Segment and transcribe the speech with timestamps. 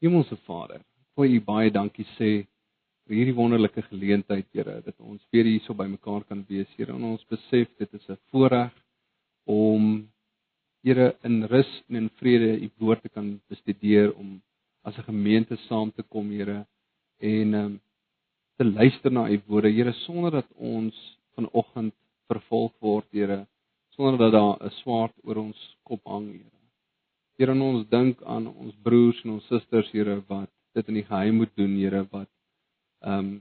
[0.00, 0.82] Hemelse Vader,
[1.16, 2.30] wil U baie dankie sê
[3.06, 6.92] vir hierdie wonderlike geleentheid, Here, dat ons weer hierso bymekaar kan wees, Here.
[6.92, 8.72] En ons besef dit is 'n voorreg
[9.46, 10.08] om
[10.84, 14.40] Here in rus en in vrede U woord te kan bestudeer om
[14.84, 16.66] as 'n gemeente saam te kom, Here,
[17.20, 17.80] en um,
[18.58, 20.94] te luister na U woorde, Here, sonder dat ons
[21.34, 21.94] vanoggend
[22.28, 23.46] vervolg word, Here,
[23.96, 26.55] sonder dat daar 'n swaard oor ons kop hang, Here.
[27.36, 31.42] Here, ons dink aan ons broers en ons susters, Here, wat dit in die geheim
[31.42, 32.30] moet doen, Here, wat
[33.04, 33.34] ehm um,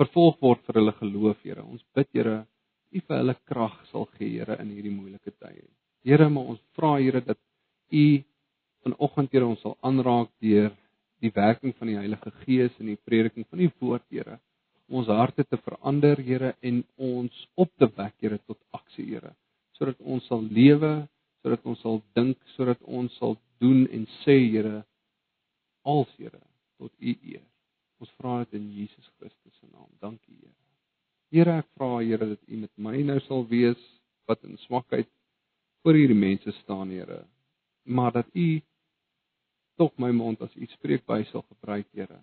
[0.00, 1.64] vervolg word vir hulle geloof, Here.
[1.66, 2.36] Ons bid, Here,
[2.90, 5.66] U vir hulle krag sal gee, Here, in hierdie moeilike tye.
[6.06, 7.40] Here, maar ons vra, Here, dat
[7.90, 8.04] U
[8.86, 10.70] vanoggend, Here, ons sal aanraak deur
[11.20, 14.38] die werking van die Heilige Gees en die prediking van U woord, Here,
[14.86, 19.34] om ons harte te verander, Here, en ons op te wek, Here, tot aksie, Here,
[19.74, 21.00] sodat ons sal lewe,
[21.42, 24.82] sodat ons sal dink, sodat ons sal doen en sê, Here,
[25.82, 26.40] als, Here,
[26.80, 27.44] tot U eer.
[28.00, 29.88] Ons vra dit in Jesus Christus se naam.
[30.00, 30.56] Dankie, Here.
[31.34, 33.80] Here, ek vra, Here, dat U met my nou sal wees
[34.30, 35.08] wat in swakheid
[35.82, 37.22] voor hierdie mense staan, Here,
[37.84, 38.48] maar dat U
[39.80, 42.20] tog my mond as U spreek by sal gebruik, Here.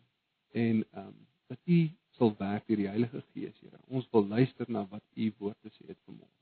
[0.53, 1.15] En ehm um,
[1.47, 1.79] dat U
[2.17, 3.79] sal werk deur die Heilige Gees, Here.
[3.87, 6.33] Ons wil luister na wat U woord te sê het vanmôre.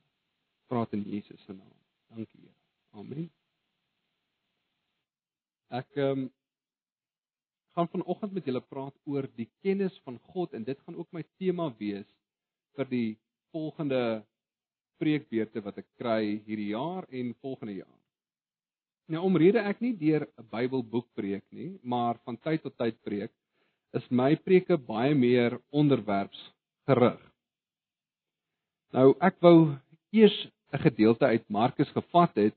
[0.66, 1.76] Praat in Jesus se naam.
[2.10, 2.65] Dankie, Here.
[2.96, 3.28] Amen.
[5.68, 6.26] Ek ehm um,
[7.76, 11.20] gaan vanoggend met julle praat oor die kennis van God en dit gaan ook my
[11.36, 12.08] tema wees
[12.78, 13.10] vir die
[13.52, 14.00] volgende
[14.96, 18.00] preekbeurte wat ek kry hierdie jaar en volgende jaar.
[19.12, 23.32] Nou omrede ek nie deur 'n Bybelboek preek nie, maar van tyd tot tyd preek,
[23.92, 27.20] is my preke baie meer onderwerpsgerig.
[28.96, 29.76] Nou ek wou
[30.12, 30.38] eers
[30.72, 32.56] 'n gedeelte uit Markus gevat het,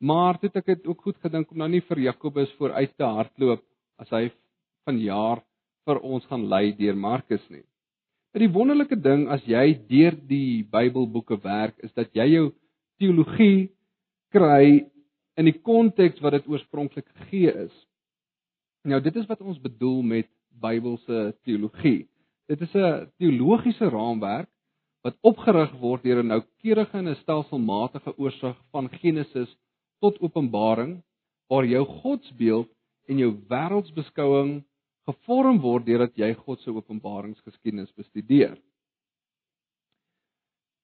[0.00, 3.04] maar toe het ek dit ook goed gedink om nou nie vir Jakobus vooruit te
[3.04, 3.64] hardloop
[3.98, 4.28] as hy
[4.86, 5.42] vanjaar
[5.88, 7.64] vir ons gaan lei deur Markus nie.
[8.32, 12.46] Maar die wonderlike ding as jy deur die Bybelboeke werk is dat jy jou
[13.00, 13.70] teologie
[14.34, 14.84] kry
[15.38, 17.74] in die konteks wat dit oorspronklik gegee is.
[18.84, 22.08] Nou dit is wat ons bedoel met Bybelse teologie.
[22.48, 24.48] Dit is 'n teologiese raamwerk
[25.04, 29.56] wat opgerig word deur 'n noukeurige en 'n stelselmatige oorsig van Genesis
[30.00, 30.98] tot Openbaring
[31.48, 32.70] waar jou godsbeeld
[33.08, 34.58] en jou wêreldsbeskouing
[35.08, 38.58] gevorm word deurdat jy God se openbaringsgeskiedenis bestudeer.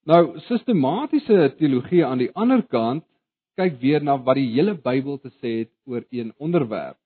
[0.09, 3.05] Nou, sistematiese teologie aan die ander kant
[3.57, 6.99] kyk weer na wat die hele Bybel te sê het oor een onderwerp.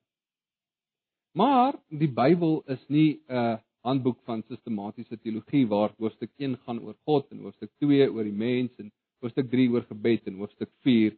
[1.38, 6.96] Maar die Bybel is nie 'n handboek van sistematiese teologie waar hoofstuk 1 gaan oor
[7.06, 8.90] God en hoofstuk 2 oor die mens en
[9.22, 11.16] hoofstuk 3 oor gebed en hoofstuk 4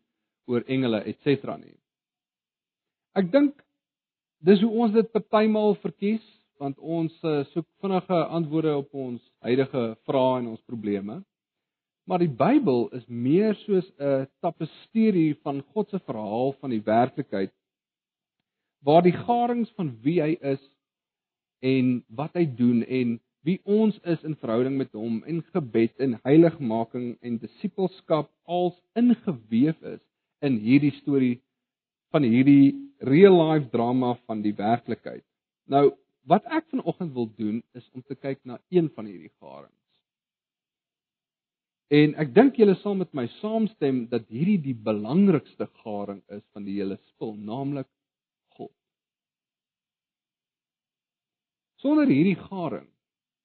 [0.50, 1.76] oor engele et cetera nie.
[3.18, 3.56] Ek dink
[4.46, 6.24] dis hoe ons dit partymal verkies
[6.60, 11.20] want ons uh, soek vinnige antwoorde op ons huidige vrae en ons probleme.
[12.04, 17.54] Maar die Bybel is meer soos 'n tapestuurie van God se verhaal van die werklikheid
[18.82, 20.62] waar die garings van wie hy is
[21.60, 26.18] en wat hy doen en wie ons is in verhouding met hom en gebed en
[26.24, 30.00] heiligmaking en disippelskap als ingeweef is
[30.46, 31.36] in hierdie storie
[32.10, 32.74] van hierdie
[33.06, 35.24] real life drama van die werklikheid.
[35.70, 35.90] Nou,
[36.28, 39.76] wat ek vanoggend wil doen is om te kyk na een van hierdie garings.
[41.90, 46.66] En ek dink julle sal met my saamstem dat hierdie die belangrikste garing is van
[46.66, 47.88] die hele spul, naamlik
[48.54, 48.70] God.
[51.82, 52.86] Sonder hierdie garing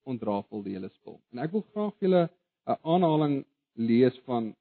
[0.06, 1.18] ontrafel die hele spul.
[1.34, 2.28] En ek wil graag julle
[2.70, 3.36] 'n aanhaling
[3.76, 4.54] lees van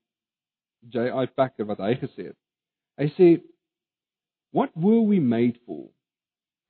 [0.93, 1.27] J.I.
[1.27, 2.39] Packer wat hy gesê het.
[3.01, 3.29] Hy sê
[4.55, 5.89] What were we made for?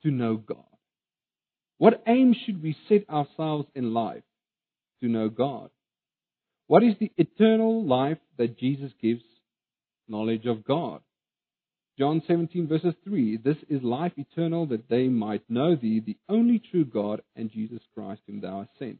[0.02, 0.64] To know God.
[1.78, 4.22] What aim should we set ourselves in life?
[5.02, 5.70] To know God.
[6.66, 9.22] What is the eternal life that Jesus gives?
[10.08, 11.02] Knowledge of God.
[11.98, 16.58] John 17, verses 3 This is life eternal, that they might know thee, the only
[16.70, 18.98] true God, and Jesus Christ, whom thou hast sent.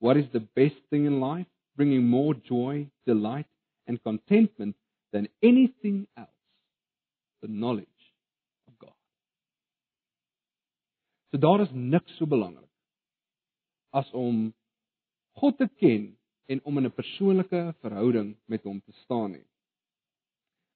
[0.00, 1.46] What is the best thing in life?
[1.76, 3.46] Bringing more joy, delight,
[3.86, 4.76] and contentment
[5.12, 6.28] than anything else.
[7.42, 7.88] The knowledge
[11.34, 12.70] So daar is niks so belangrik
[13.90, 14.52] as om
[15.40, 16.12] God te ken
[16.46, 19.46] en om in 'n persoonlike verhouding met hom te staan nie.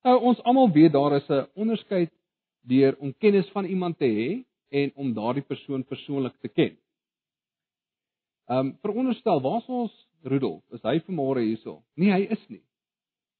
[0.02, 2.10] Nou ons almal weet daar is 'n onderskeid
[2.60, 6.78] deur om kennis van iemand te hê en om daardie persoon persoonlik te ken.
[8.46, 10.62] Ehm um, veronderstel, waar's ons Rudolf?
[10.72, 11.84] Is hy vanmôre hierso?
[11.94, 12.62] Nee, hy is nie.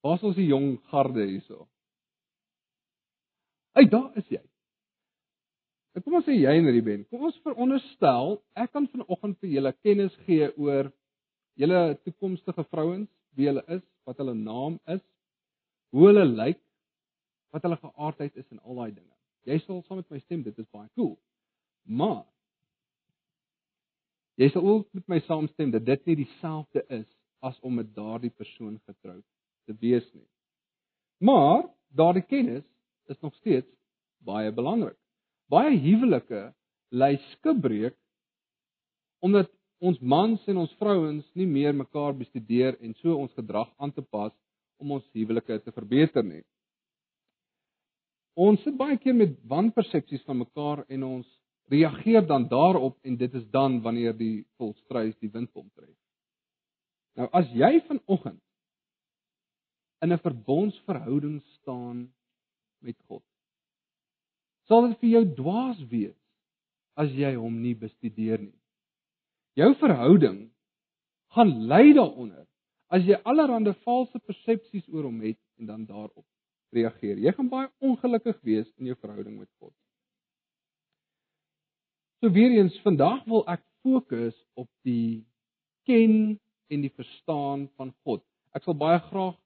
[0.05, 1.67] Waar's ons die jong garde hierso?
[3.75, 4.43] Ai, daar is jy.
[5.95, 9.73] Nou kom ons sê jy en Ruben, kom ons veronderstel ek kan vanoggend vir julle
[9.83, 10.93] kennis gee oor
[11.59, 15.03] julle toekomstige vrouens, wie hulle is, wat hulle naam is,
[15.95, 16.61] hoe hulle lyk,
[17.55, 19.15] wat hulle geaardheid is en al daai dinge.
[19.49, 21.17] Jy sal saam met my stem, dit is baie cool.
[21.89, 22.23] Maar
[24.39, 27.09] jy sal ook met my saamstem dat dit nie dieselfde is
[27.43, 29.25] as om met daardie persoon getroud
[29.69, 30.27] te wees nie.
[31.21, 32.65] Maar daardie kennis
[33.13, 33.69] is nog steeds
[34.25, 34.97] baie belangrik.
[35.53, 36.49] Baie huwelike
[36.89, 37.97] lei skibreek
[39.25, 43.93] omdat ons mans en ons vrouens nie meer mekaar bestudeer en so ons gedrag aan
[43.95, 44.33] te pas
[44.79, 46.45] om ons huwelike te verbeter nie.
[48.39, 51.29] Ons sit baie keer met wanpersepsies van mekaar en ons
[51.69, 55.97] reageer dan daarop en dit is dan wanneer die volstruis die windpomp tref.
[57.19, 58.39] Nou as jy vanoggend
[60.03, 62.13] in 'n verbondsverhouding staan
[62.79, 63.25] met God,
[64.69, 66.19] sal dit vir jou dwaas wees
[66.97, 68.59] as jy hom nie bestudeer nie.
[69.55, 70.51] Jou verhouding
[71.35, 72.47] gaan lei daaronder
[72.89, 76.27] as jy allerlei valse persepsies oor hom het en dan daarop
[76.73, 77.19] reageer.
[77.19, 79.73] Jy gaan baie ongelukkig wees in jou verhouding met God.
[82.21, 85.25] So weer eens, vandag wil ek fokus op die
[85.87, 88.25] ken en die verstaan van God.
[88.57, 89.37] Ek sal baie graag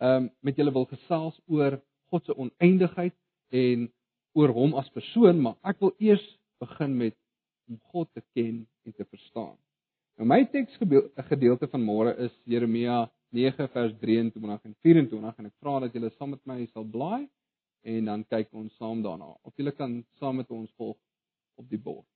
[0.00, 1.78] um, met julle wil gesels oor
[2.08, 3.14] God se oneindigheid
[3.50, 3.88] en
[4.38, 6.24] oor hom as persoon, maar ek wil eers
[6.62, 7.16] begin met
[7.68, 9.56] om God te ken en te verstaan.
[10.18, 13.04] Nou my teksgedeelte van môre is Jeremia
[13.36, 17.28] 9 vers 23 en 24 en ek vra dat julle saam met my sal blaai
[17.88, 19.34] en dan kyk ons saam daarna.
[19.46, 20.96] Of julle kan saam met ons volg
[21.60, 22.06] op die bord.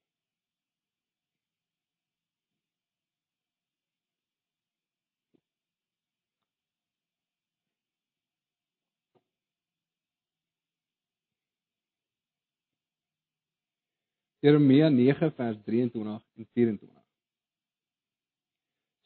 [14.42, 16.90] Jeremia 9 vers 23 en 24.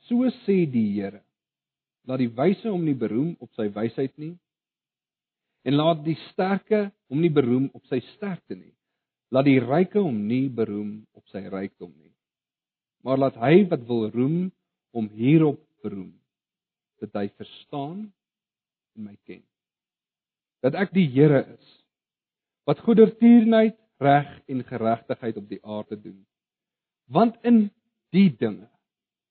[0.08, 1.20] So sê die Here:
[2.08, 4.36] Laat die wyse hom nie beroem op sy wysheid nie
[5.66, 8.70] en laat die sterke hom nie beroem op sy sterkte nie.
[9.34, 12.12] Laat die ryke hom nie beroem op sy rykdom nie.
[13.02, 14.36] Maar laat hy wat wil roem
[14.94, 16.14] hom hierop beroem
[17.02, 18.06] dat hy verstaan
[18.96, 19.42] en my ken.
[20.62, 21.74] Dat ek die Here is
[22.66, 26.26] wat goedertierenheid, reg en geregtigheid op die aarde doen.
[27.04, 27.70] Want in
[28.14, 28.68] die dinge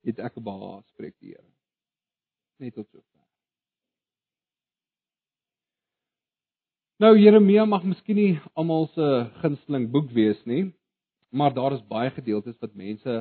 [0.06, 1.51] het ek behaag, spreek die Here.
[2.62, 3.15] Net tot sover.
[7.03, 9.07] Nou Jeremia mag miskien nie almal se
[9.41, 10.69] gunsteling boek wees nie,
[11.35, 13.17] maar daar is baie gedeeltes wat mense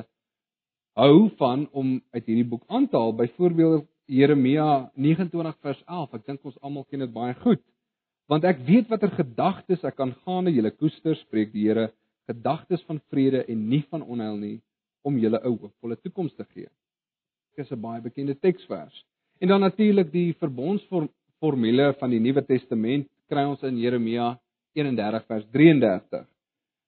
[0.95, 3.11] hou van om uit hierdie boek aan te haal.
[3.19, 6.13] Byvoorbeeld Jeremia 29 vers 11.
[6.13, 7.63] Ek dink ons almal ken dit baie goed.
[8.31, 11.91] Want ek weet watter gedagtes ek kan gaan na julle koester, spreek die Here,
[12.25, 14.57] gedagtes van vrede en nie van onheil nie,
[15.05, 16.69] om julle 'n hoopvolle toekoms te gee.
[17.55, 19.05] Dit is 'n baie bekende teksvers.
[19.41, 24.39] En dan natuurlik die verbondsformule van die Nuwe Testament kry ons in Jeremia
[24.73, 26.25] 31 vers 33.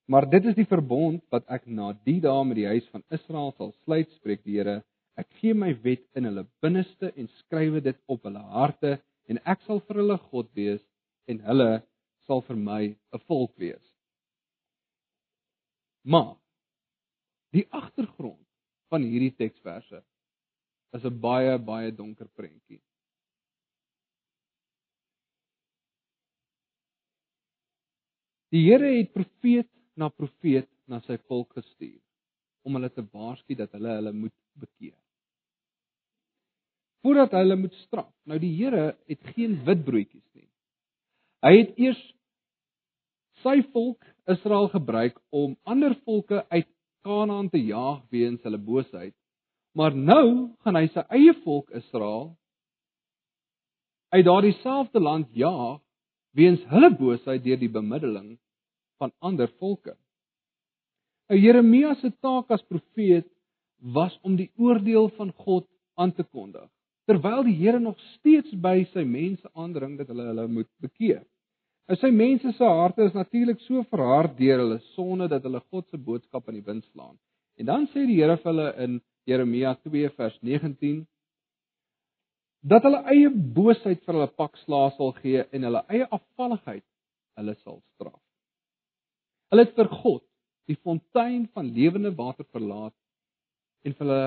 [0.07, 3.53] Maar dit is die verbond wat ek na die dae met die huis van Israel
[3.57, 4.83] sal sluit, spreek die Here.
[5.17, 9.61] Ek gee my wet in hulle binneste en skrywe dit op hulle harte en ek
[9.67, 10.81] sal vir hulle God wees
[11.27, 11.71] en hulle
[12.27, 12.83] sal vir my
[13.13, 13.87] 'n volk wees.
[16.03, 16.35] Maar
[17.55, 18.45] die agtergrond
[18.91, 20.03] van hierdie teksverse
[20.95, 22.81] is 'n baie baie donker prentjie.
[28.55, 31.99] Die Here het profeet na profeet na sy volk gestuur
[32.63, 34.95] om hulle te waarsku dat hulle hulle moet bekeer.
[37.03, 38.11] Voordat hulle moet straf.
[38.23, 40.46] Nou die Here het geen witbroodjies nie.
[41.45, 41.99] Hy het eers
[43.43, 44.01] sy volk
[44.31, 46.67] Israel gebruik om ander volke uit
[47.05, 49.13] Kanaan te jaag weens hulle boosheid.
[49.77, 52.33] Maar nou gaan hy sy eie volk Israel
[54.15, 55.79] uit daardie selfde land jaag
[56.37, 58.37] weens hulle boosheid deur die bemiddeling
[58.97, 59.93] van ander volke.
[61.29, 63.29] Nou Jeremia se taak as profeet
[63.93, 65.67] was om die oordeel van God
[66.01, 66.65] aan te kondig
[67.07, 71.23] terwyl die Here nog steeds by sy mense aandring dat hulle hulle moet bekeer.
[71.87, 75.87] Nou sy mense se harte is natuurlik so verhard deur hulle sonde dat hulle God
[75.87, 77.15] se boodskap in die wind slaan.
[77.57, 81.05] En dan sê die Here vir hulle in Jeremia 2 vers 19
[82.67, 86.83] dat hulle eie boosheid vir hulle pak slaas sal gee en hulle eie afvalligheid
[87.39, 88.19] hulle sal straf.
[89.51, 90.23] Hulle het vir God
[90.67, 92.95] die fontein van lewende water verlaat
[93.87, 94.23] en vir hulle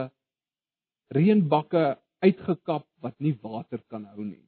[1.17, 1.85] reënbakke
[2.25, 4.45] uitgekap wat nie water kan hou nie.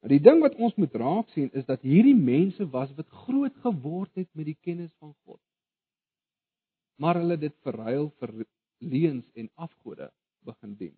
[0.00, 3.54] Maar die ding wat ons moet raak sien is dat hierdie mense was wat groot
[3.64, 5.40] geword het met die kennis van God.
[6.98, 8.34] Maar hulle dit verruil vir
[8.78, 10.10] leuns en afgode
[10.46, 10.94] begin dien.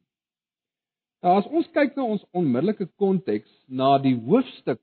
[1.25, 4.80] Nou as ons kyk na ons onmiddellike konteks na die hoofstuk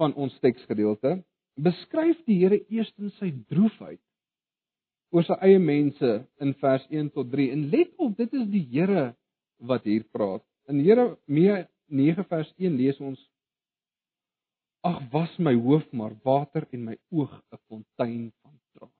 [0.00, 1.20] van ons teksgedeelte,
[1.60, 4.00] beskryf die Here eerstens sy droefheid
[5.10, 7.48] oor sy eie mense in vers 1 tot 3.
[7.52, 9.10] En let op, dit is die Here
[9.60, 10.44] wat hier praat.
[10.68, 13.20] In Jeremia 9 vers 1 lees ons:
[14.86, 18.96] Ag was my hoof maar water en my oog 'n fontein van trane.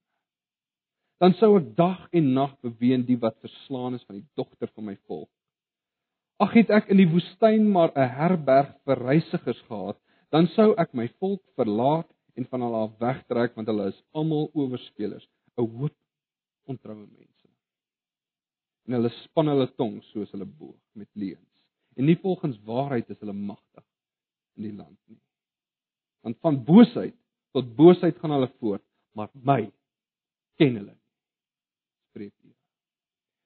[1.21, 4.85] Dan sou ek dag en nag beween die wat verslaan is van die dogter van
[4.85, 5.31] my volk.
[6.40, 9.99] Ag het ek in die woestyn maar 'n herberg vir reisigers gehad,
[10.31, 14.50] dan sou ek my volk verlaat en van hulle af wegtrek want hulle is almal
[14.55, 15.26] oorspelers,
[15.59, 15.97] 'n hoop
[16.67, 17.40] ontroue mense.
[18.91, 21.59] En hulle span hulle tong soos hulle boog met leuns.
[21.95, 23.85] En nie volgens waarheid is hulle magtig
[24.59, 25.21] in die land nie.
[26.27, 27.15] Want van boosheid
[27.55, 28.83] tot boosheid gaan hulle voort,
[29.15, 29.61] maar my
[30.59, 31.07] ken hulle nie.
[32.11, 32.57] Spreek hier.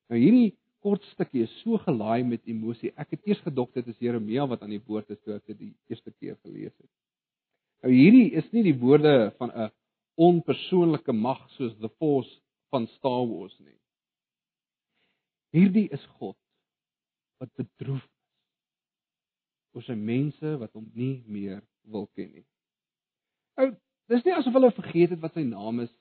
[0.09, 0.49] Nou hierdie
[0.81, 2.95] kort stukkie is so gelaai met emosie.
[2.97, 5.61] Ek het eers gedog dit is Jeremia wat aan die woord is toe ek dit
[5.61, 6.91] die eerste keer gelees het.
[7.85, 9.71] Nou hierdie is nie die woorde van 'n
[10.17, 12.33] onpersoonlike mag soos the force
[12.73, 13.77] van Star Wars nie.
[15.54, 16.37] Hierdie is God
[17.42, 18.14] wat bedroef is
[19.75, 22.46] oor sy mense wat hom nie meer wil ken nie.
[23.58, 23.73] Nou,
[24.11, 25.92] dis nie asof hulle vergeet het wat sy naam is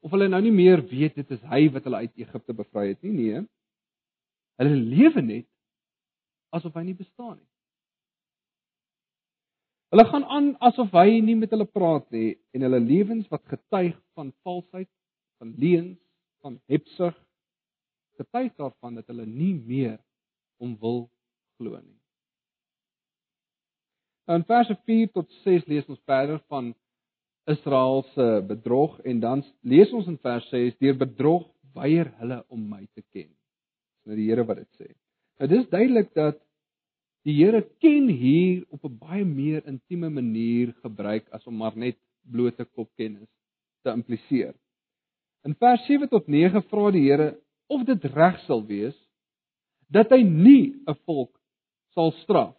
[0.00, 3.02] of hulle nou nie meer weet dit is hy wat hulle uit Egipte bevry het
[3.04, 3.12] nie.
[3.16, 3.42] Nee.
[4.60, 5.48] Hulle lewe net
[6.56, 7.48] asof hy nie bestaan nie.
[9.90, 13.96] Hulle gaan aan asof hy nie met hulle praat nie en hulle lewens wat getuig
[14.16, 14.88] van valsheid,
[15.42, 15.98] van leuns,
[16.44, 17.16] van hebsug,
[18.20, 19.98] getuig daarvan dat hulle nie meer
[20.60, 21.08] om wil
[21.58, 21.98] glo nie.
[24.28, 26.74] Nou in verse 4 tot 6 lees ons verder van
[27.50, 32.62] Israel se bedrog en dan lees ons in vers 6 deur bedrog weier hulle om
[32.68, 33.30] my te ken
[34.10, 34.88] nou die Here wat dit sê.
[35.40, 36.40] Nou dis duidelik dat
[37.26, 41.98] die Here ken hier op 'n baie meer intieme manier gebruik as om maar net
[42.22, 43.28] blote kopkennis
[43.84, 44.54] te impliseer.
[45.44, 47.36] In vers 7 tot 9 vra die Here
[47.70, 48.96] of dit reg sal wees
[49.90, 51.32] dat hy nie 'n volk
[51.94, 52.56] sal straf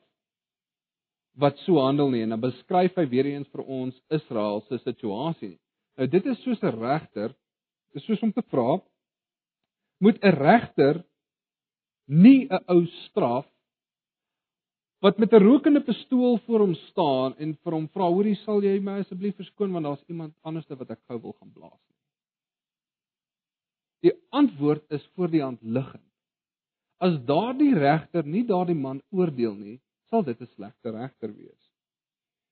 [1.36, 5.58] wat so handel nie en dan beskryf hy weer eens vir ons Israel se situasie.
[5.98, 7.36] Nou dit is soos 'n regter,
[7.94, 8.82] dis soos om te vra
[10.00, 11.04] moet 'n regter
[12.08, 13.46] nie 'n ou straf
[15.02, 18.80] wat met 'n rokende pistool voor hom staan en vir hom vra hoorie sal jy
[18.80, 21.91] my asseblief verskoon want daar's iemand anderste wat ek gou wil gaan blaas.
[24.02, 26.06] Die antwoord is voor die hand liggend.
[27.02, 29.80] As daardie regter nie daardie man oordeel nie,
[30.10, 31.72] sal dit 'n slegte regter wees.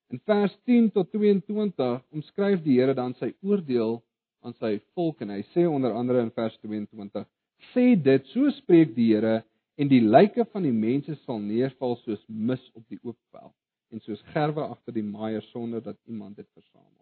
[0.10, 4.02] In vers 10 tot 22 omskryf die Here dan sy oordeel
[4.42, 7.28] aan sy volk en hy sê onder andere in vers 22
[7.74, 9.44] sê dit so spreek die Here
[9.78, 13.56] en die lyke van die mense sal neerval soos mis op die oop veld
[13.94, 16.99] en soos gerwe agter die maaier sonder dat iemand dit versamel.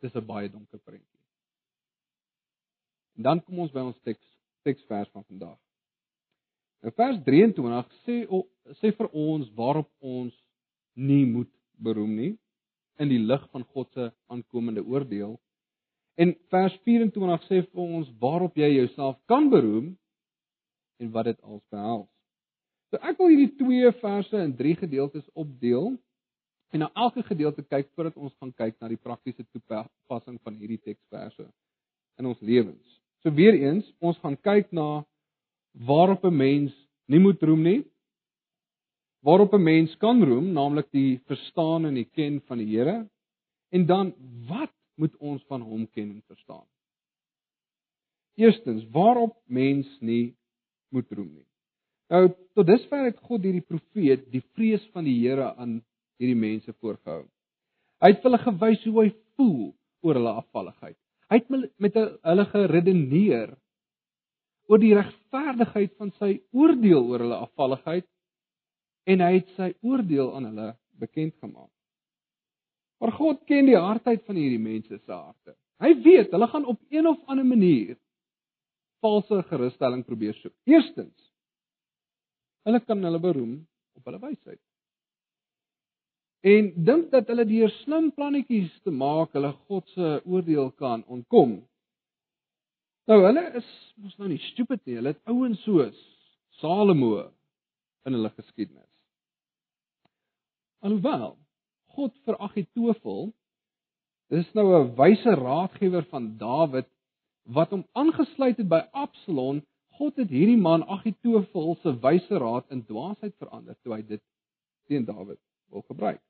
[0.00, 1.20] Dis 'n baie donker prentjie.
[3.16, 4.26] En dan kom ons by ons teks
[4.62, 5.58] teksvers van vandag.
[6.82, 8.26] In vers 23 sê
[8.80, 10.34] sê vir ons waarop ons
[10.94, 12.38] nie moet beroem nie
[12.98, 15.40] in die lig van God se aankomende oordeel
[16.20, 19.94] En vers 24 sê vir ons waarop jy jouself kan beroem
[21.00, 22.08] en wat dit als behels.
[22.90, 25.94] So ek wil hierdie twee verse in drie gedeeltes opdeel
[26.70, 30.80] en na elke gedeelte kyk voordat ons gaan kyk na die praktiese toepassing van hierdie
[30.82, 31.46] teksverse
[32.20, 33.00] in ons lewens.
[33.22, 35.04] So weer eens, ons gaan kyk na
[35.72, 36.72] waarop 'n mens
[37.06, 37.84] nie moet roem nie.
[39.22, 43.08] Waarop 'n mens kan roem, naamlik die verstaan en die ken van die Here.
[43.70, 44.14] En dan
[44.48, 46.66] wat moet ons van hom ken en verstaan.
[48.34, 50.36] Eerstens, waarop mens nie
[50.88, 51.46] moet roem nie.
[52.08, 55.84] Nou, tot dusver het God hierdie profeet die vrees van die Here aan
[56.20, 57.24] hierdie mense voorgehou.
[58.00, 59.72] Hy het hulle gewys hoe hy voel
[60.04, 60.96] oor hulle afvalligheid.
[61.30, 63.52] Hy het met hulle geredeneer
[64.70, 68.06] oor die regverdigheid van sy oordeel oor hulle afvalligheid
[69.10, 70.68] en hy het sy oordeel aan hulle
[71.00, 71.72] bekend gemaak.
[73.00, 75.56] Maar God ken die hartheid van hierdie mense se harte.
[75.80, 77.96] Hy weet hulle gaan op een of ander manier
[79.00, 80.52] valse gerusstelling probeer soek.
[80.68, 81.16] Eerstens,
[82.68, 83.54] hulle kan hulle beroem
[83.96, 84.60] op hulle wysheid.
[86.40, 91.58] En dink dat hulle deur slim plannetjies te maak hulle God se oordeel kan ontkom.
[93.10, 93.68] Nou hulle is
[94.00, 94.96] mos nou nie stupid nie.
[95.00, 95.98] Hulle het ouens soos
[96.60, 97.28] Salomo,
[98.04, 98.88] in hulle geskiedenis.
[100.80, 101.34] Alhoewel
[101.96, 103.30] God vir Agitofel
[104.32, 106.88] dis nou 'n wyse raadgewer van Dawid
[107.44, 109.60] wat hom aangesluit het by Absalom,
[109.98, 114.22] God het hierdie man Agitofel se wyse raad in dwaasheid verander toe hy dit
[114.86, 116.22] teen Dawid wil gebruik.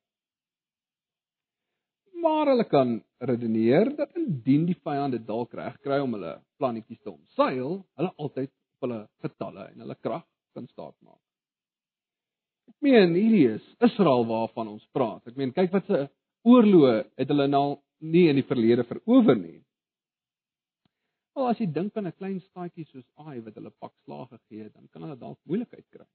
[2.20, 7.00] Maar hulle kan redeneer dat indien die vyand dit dalk reg kry om hulle plannetjies
[7.00, 11.20] te omseil, hulle altyd op hulle getalle en hulle krag kan staat maak.
[12.70, 15.24] Ek meen hierdie is Israel waarvan ons praat.
[15.26, 16.04] Ek meen kyk wat se
[16.48, 19.60] oorloë het hulle nou nie in die verlede verower nie.
[21.38, 24.64] Al as jy dink aan 'n klein staatjie soos Ai wat hulle pak slaag gegee
[24.64, 26.06] het, dan kan hulle dalk moeilikheid kry.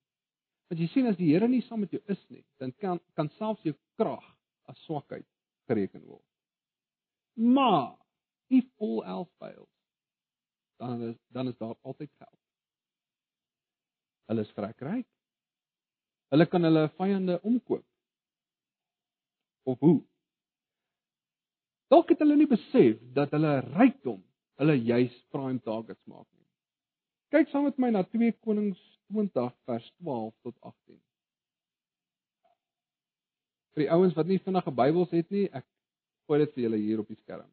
[0.69, 3.29] Want jy sien as die Here nie saam met jou is nie, dan kan kan
[3.37, 4.25] selfs jou krag
[4.67, 5.25] as swakheid
[5.69, 6.23] gereken word.
[7.33, 7.95] Maar
[8.47, 9.71] if all else fails,
[10.77, 12.39] dan is dan is daar altyd geld.
[14.25, 15.07] Hulle is vrek ryk.
[16.33, 17.85] Hulle kan hulle vyande omkoop.
[19.63, 20.03] Of hoe?
[21.87, 24.23] Dalk het hulle nie besef dat hulle rykdom
[24.61, 26.47] hulle juis prime targets maak nie.
[27.33, 28.81] Kyk saam met my na 2 Konings
[29.13, 31.04] 20 vers 12 tot 18.
[33.75, 35.65] Vir die ouens wat nie vinnige Bybels het nie, ek
[36.25, 37.49] gooi dit vir julle hier op die skerm.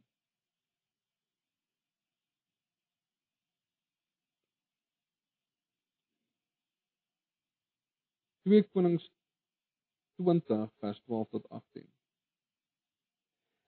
[8.47, 9.05] Twee Konings
[10.23, 11.87] 20 vers 12 tot 18.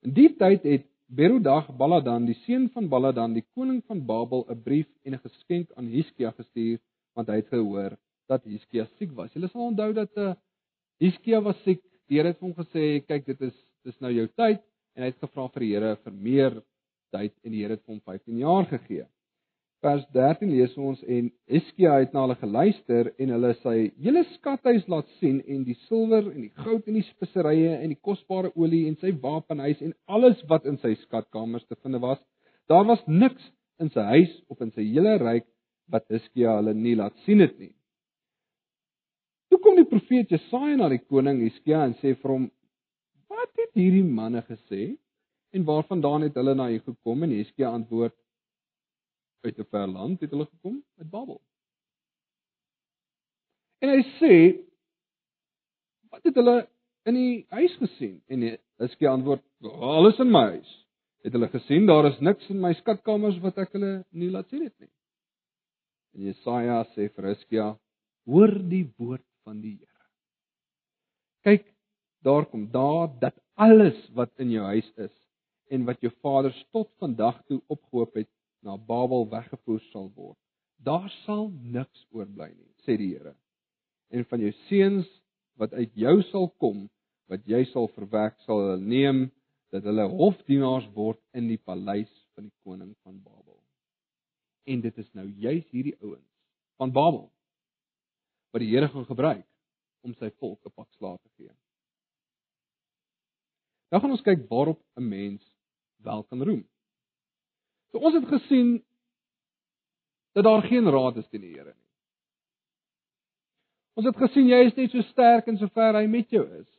[0.05, 4.63] In die tyd het Berodag Baladan, die seun van Baladan, die koning van Babel, 'n
[4.63, 6.79] brief en 'n geskenk aan Hiskia gestuur,
[7.15, 9.33] want hy het gehoor dat Hiskia siek was.
[9.33, 10.35] Julle sal onthou dat uh,
[10.99, 11.83] Hiskia was siek.
[12.09, 14.61] Die Here het hom gesê, "Kyk, dit is dis nou jou tyd."
[14.97, 16.63] En hy het gevra vir die Here vir meer
[17.13, 19.07] tyd en die Here het hom 15 jaar gegee
[19.85, 24.87] vers 13 lees ons en Eskia het na hulle geluister en hulle sy hele skathuis
[24.89, 28.87] laat sien en die silwer en die goud en die speserye en die kosbare olie
[28.89, 32.21] en sy wapenhuis en alles wat in sy skatkamers te vind was.
[32.71, 33.51] Daar was niks
[33.83, 35.47] in sy huis of in sy hele ryk
[35.93, 37.75] wat Eskia hulle nie laat sien het nie.
[39.55, 42.47] Toe kom die profeet Jesaja na die koning Eskia en sê vir hom:
[43.31, 44.97] "Wat het hierdie manne gesê
[45.55, 48.17] en waarvandaan het hulle na u gekom?" En Eskia antwoord:
[49.45, 51.41] uit 'n ver land het hulle gekom met Babel.
[53.79, 54.35] En hy sê
[56.11, 56.69] wat het hulle
[57.05, 58.23] in die huis gesien?
[58.27, 58.43] En
[58.83, 60.73] Hiskia antwoord: "Alles in my huis."
[61.23, 64.65] Het hulle gesien daar is niks in my skatkamers wat ek hulle nie laat sien
[64.65, 64.91] het nie.
[66.15, 67.79] En Jesaja sê vir Hiskia:
[68.27, 70.09] "Hoor die woord van die Here.
[71.45, 71.69] Kyk,
[72.25, 75.13] daar kom daar dat alles wat in jou huis is
[75.73, 78.31] en wat jou vaders tot vandag toe opgehoop het,
[78.65, 80.39] na Babel weggevoer sal word.
[80.81, 83.35] Daar sal niks oorbly nie, sê die Here.
[84.09, 85.09] En van jou seuns
[85.61, 86.87] wat uit jou sal kom,
[87.29, 89.27] wat jy sal verwek, sal hulle neem
[89.75, 93.59] dat hulle hofdienaars word in die paleis van die koning van Babel.
[94.65, 96.29] En dit is nou juis hierdie ouens
[96.81, 97.29] van Babel
[98.55, 99.47] wat die Here gaan gebruik
[100.07, 101.51] om sy volk 'n pak slaag te gee.
[103.91, 105.43] Nou gaan ons kyk waarop 'n mens
[105.97, 106.65] wel kan roem.
[107.91, 108.85] So ons het gesien
[110.35, 111.85] dat daar geen raad is teen die Here nie.
[113.95, 116.71] Ons het gesien jy is net so sterk en sover hy met jou is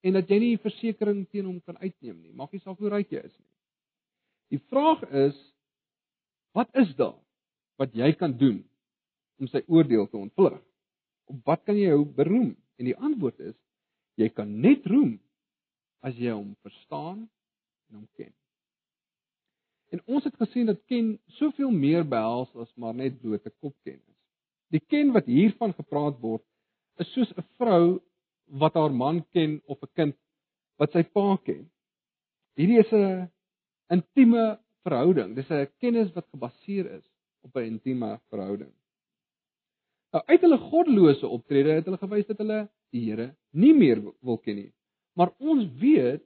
[0.00, 2.32] en dat jy nie versekerings teen hom kan uitneem nie.
[2.32, 3.50] Maak nie saak hoe ryk jy is nie.
[4.50, 5.36] Die vraag is
[6.52, 7.18] wat is daar
[7.76, 8.64] wat jy kan doen
[9.38, 10.69] om sy oordeel te ontvlug?
[11.30, 12.52] Op wat kan jy jou beroem?
[12.80, 13.56] En die antwoord is
[14.20, 15.14] jy kan net roem
[16.04, 18.32] as jy hom verstaan en hom ken.
[19.90, 24.18] En ons het gesien dat ken soveel meer behels as maar net blote kopkennis.
[24.70, 26.44] Die ken wat hiervan gepraat word
[27.02, 28.00] is soos 'n vrou
[28.62, 30.16] wat haar man ken of 'n kind
[30.78, 31.70] wat sy pa ken.
[32.56, 33.30] Hierdie is 'n
[33.90, 35.34] intieme verhouding.
[35.34, 37.06] Dis 'n kennis wat gebaseer is
[37.42, 38.72] op 'n intieme verhouding.
[40.10, 44.56] Uit hulle goddelose optrede het hulle gewys dat hulle die Here nie meer wil ken
[44.58, 44.72] nie.
[45.14, 46.24] Maar ons weet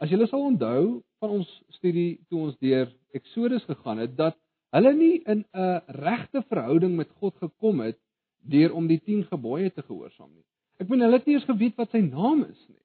[0.00, 4.36] as julle sal onthou, van ons studie toe ons deur Eksodus gegaan het dat
[4.76, 7.98] hulle nie in 'n regte verhouding met God gekom het
[8.38, 10.44] deur om die 10 gebooie te gehoorsaam nie.
[10.78, 12.84] Ek bedoel hulle het nie eens geweet wat sy naam is nie.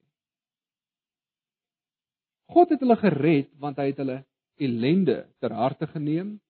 [2.50, 4.24] God het hulle gered want hy het hulle
[4.58, 6.40] ellende ter harte geneem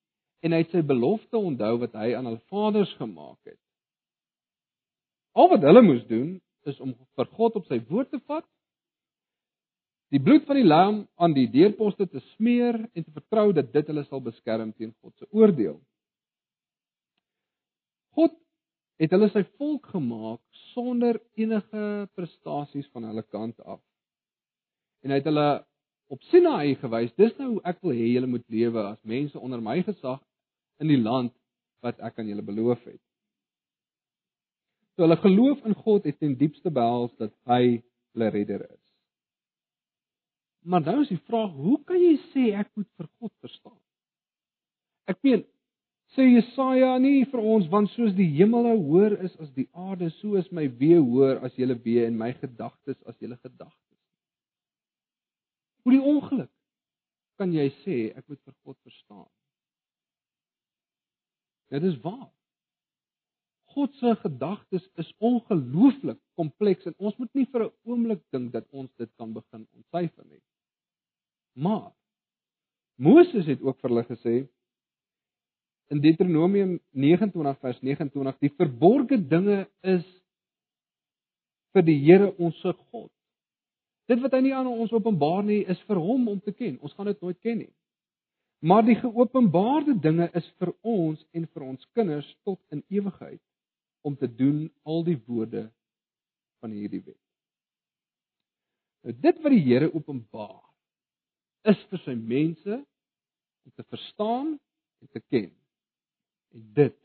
[0.44, 3.61] en hy het sy belofte onthou wat hy aan hul vaders gemaak het.
[5.35, 6.37] Al wat hulle moes doen
[6.68, 8.46] is om vir God op sy woord te vat
[10.14, 13.88] die bloed van die lam aan die deurposte te smeer en te vertrou dat dit
[13.90, 15.80] hulle sal beskerm teen God se oordeel.
[18.14, 18.37] God
[19.02, 23.80] het hulle sy volk gemaak sonder enige prestasies van hulle kant af.
[25.02, 25.48] En hy het hulle
[26.12, 29.64] op Sinaï gewys, dis nou hoe ek wil hê julle moet lewe as mense onder
[29.64, 30.22] my gesag
[30.82, 31.34] in die land
[31.84, 33.00] wat ek aan julle beloof het.
[34.94, 37.82] So hulle geloof in God het ten diepste behels dat hy
[38.14, 38.82] hulle redder is.
[40.64, 43.80] Maar nou is die vraag, hoe kan jy sê ek moet vir God verstaan?
[45.10, 45.42] Ek meen,
[46.14, 50.38] sê Jesaja nie vir ons want soos die hemele hoër is as die aarde, so
[50.40, 54.00] is my wee hoër as julle wee en my gedagtes as julle gedagtes.
[55.84, 56.52] Hoe die ongeluk
[57.37, 59.28] kan jy sê ek moet vir God verstaan?
[61.72, 62.31] Dit is waar.
[63.74, 68.66] God se gedagtes is ongelooflik kompleks en ons moet nie vir 'n oomblik dink dat
[68.70, 70.42] ons dit kan begin ontsyfer nie.
[71.55, 71.92] Maar
[72.96, 74.35] Moses het ook vir hulle gesê
[75.90, 80.05] in Deuteronomium 29 vers 29 die verborgde dinge is
[81.74, 83.11] vir die Here ons se God.
[84.07, 86.79] Dit wat hy nie aan ons openbaar nie is vir hom om te ken.
[86.81, 87.72] Ons gaan dit nooit ken nie.
[88.58, 93.42] Maar die geopenbaarde dinge is vir ons en vir ons kinders tot in ewigheid
[94.04, 95.66] om te doen al die woorde
[96.60, 97.20] van hierdie wet.
[99.04, 100.62] Nou dit wat die Here openbaar
[101.68, 102.78] is vir sy mense
[103.64, 104.54] om te verstaan
[105.00, 105.50] en te ken.
[106.56, 106.98] En dit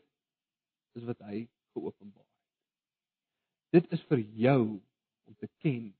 [0.96, 1.42] is wat hy
[1.74, 3.80] geopenbaar het.
[3.80, 4.62] Dit is vir jou
[5.28, 5.90] om te ken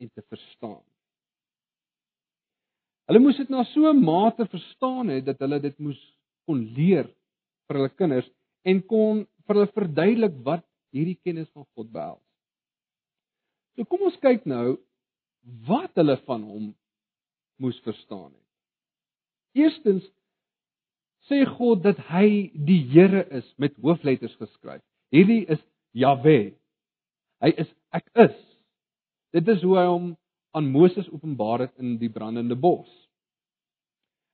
[0.00, 0.84] en te verstaan.
[3.06, 6.00] Hulle moes dit na so 'n mate verstaan het dat hulle dit moes
[6.46, 7.06] kon leer
[7.66, 8.30] vir hulle kinders
[8.64, 10.64] en kon vir hulle verduidelik wat
[10.94, 12.26] hierdie kennis van God behels.
[13.76, 14.78] So kom ons kyk nou
[15.68, 16.74] wat hulle van hom
[17.62, 18.46] moes verstaan het.
[19.56, 20.04] Eerstens
[21.30, 24.82] sê God dat hy die Here is met hoofletters geskryf.
[25.14, 25.62] Hierdie is
[25.96, 26.54] Jahwe.
[27.42, 28.36] Hy is ek is.
[29.36, 30.12] Dit is hoe hy hom
[30.56, 32.88] aan Moses openbaar het in die brandende bos.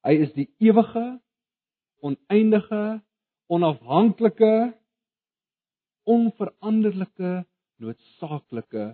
[0.06, 1.18] Hy is die ewige,
[2.02, 3.02] oneindige,
[3.50, 4.54] onafhanklike,
[6.06, 7.32] onveranderlike,
[7.82, 8.86] noodsaaklike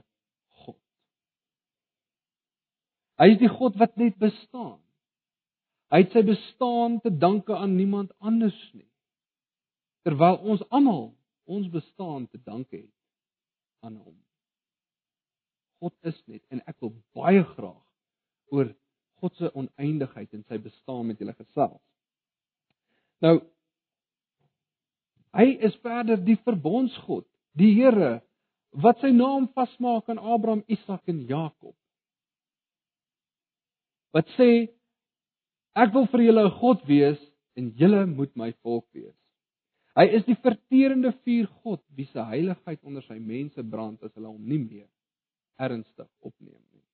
[0.65, 0.81] God.
[3.21, 4.79] Hy is die God wat net bestaan.
[5.93, 8.89] Hy het sy bestaan te danke aan niemand anders nie.
[10.05, 11.11] Terwyl ons almal
[11.49, 12.97] ons bestaan te danke het
[13.85, 14.17] aan hom.
[15.81, 18.73] God is net en ek wil baie graag oor
[19.19, 21.83] God se oneindigheid en sy bestaan met julle gesels.
[23.25, 23.41] Nou
[25.39, 27.27] hy is verder die verbondsgod,
[27.59, 28.19] die Here
[28.73, 31.75] wat sy naam vasmaak aan Abraham, Isak en Jakob.
[34.15, 34.69] Wat sê
[35.79, 37.19] Ek wil vir julle 'n God wees
[37.59, 39.15] en julle moet my volk wees.
[39.95, 44.31] Hy is die verterende vuur God wie se heiligheid onder sy mense brand as hulle
[44.31, 44.89] hom nie meer
[45.59, 46.85] ernstig opneem nie.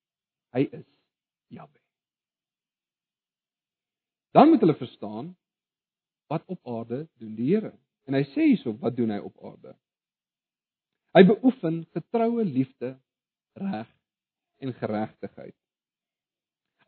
[0.55, 0.87] Hy is
[1.53, 1.79] Jahwe.
[4.35, 5.33] Dan moet hulle verstaan
[6.27, 7.71] wat op aarde doen die Here.
[8.05, 9.73] En hy sê hierso, wat doen hy op aarde?
[11.15, 12.95] Hy beoefen getroue liefde,
[13.55, 13.87] reg
[14.59, 15.55] en geregtigheid.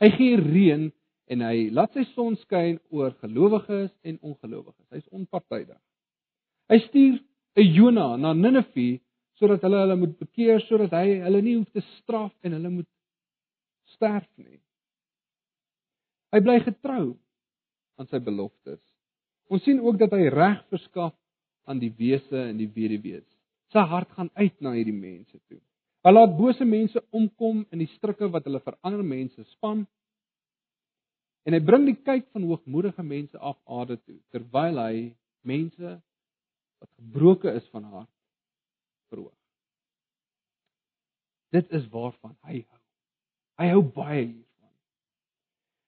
[0.03, 0.89] Hy gee reën
[1.31, 4.85] en hy laat sy son skyn oor gelowiges en ongelowiges.
[4.93, 5.79] Hy's onpartydig.
[6.67, 7.17] Hy stuur
[7.57, 8.99] 'n Jona na Ninive
[9.39, 12.89] sodat hulle hulle moet bekeer sodat hy hulle nie hoef te straf en hulle moet
[13.95, 14.60] sterf nie.
[16.34, 17.06] Hy bly getrou
[17.97, 18.82] aan sy beloftes.
[19.50, 21.15] Ons sien ook dat hy reg verskaf
[21.67, 23.28] aan die wese en die weduwees.
[23.71, 25.62] Sy hart gaan uit na hierdie mense toe.
[26.04, 29.86] Hy laat bose mense omkom in die strikke wat hulle vir ander mense span
[31.47, 34.95] En hy bring die kyk van hoogmoedige mense af aarde toe terwyl hy
[35.47, 35.93] mense
[36.82, 38.12] wat gebroke is van hart
[39.12, 39.36] verhoog.
[41.56, 42.82] Dit is waarvan hy hou.
[43.58, 44.74] Hy hou baie hiervan.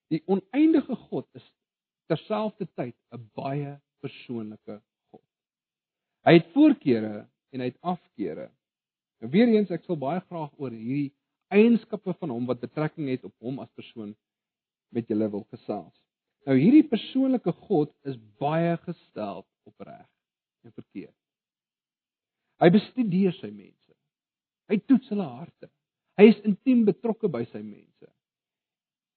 [0.09, 1.45] Die oneindige God is
[2.09, 5.25] terselfdertyd 'n baie persoonlike God.
[6.25, 8.49] Hy het voorkeure en hy het afkeure.
[9.19, 11.13] Nou weer eens ek sal baie graag oor hierdie
[11.53, 14.15] eienskappe van hom wat betrekking het op hom as persoon
[14.89, 15.95] met julle wil gesels.
[16.47, 20.07] Nou hierdie persoonlike God is baie gestel op reg
[20.65, 21.15] en verkeerd.
[22.59, 23.95] Hy bestudeer sy mense.
[24.69, 25.69] Hy toets hulle harte.
[26.19, 28.09] Hy is intiem betrokke by sy mense.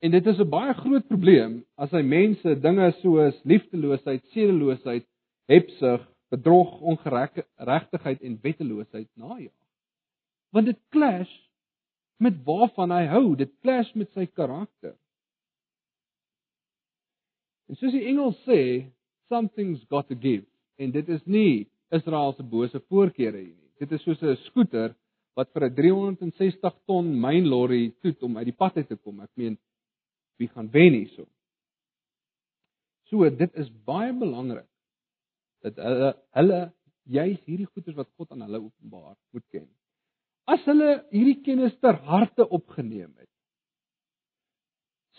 [0.02, 5.06] En dit is 'n baie groot probleem as hy mense dinge soos liefdeloosheid, sedeloosheid,
[5.46, 9.58] hebsug, bedrog, ongeregtigheid en wetteloosheid najaag.
[10.50, 11.32] Want dit clash
[12.16, 14.94] met waarvan hy hou, dit clash met sy karakter.
[17.68, 18.60] En soos die engel sê,
[19.28, 20.46] something's got to give.
[20.78, 23.70] En dit is nie Israel se bose voorkeure hier nie.
[23.80, 24.94] Dit is soos 'n skooter
[25.36, 29.20] wat vir 'n 360 ton myn lorry toet om uit die pad uit te kom.
[29.20, 29.58] Ek meen
[30.38, 31.26] wie gaan wen hierso?
[33.10, 34.68] So dit is baie belangrik
[35.62, 36.60] dat hulle hulle
[37.04, 39.68] juis hierdie goeders wat God aan hulle openbaar moet ken.
[40.46, 43.30] As hulle hierdie kennis ter harte opgeneem het,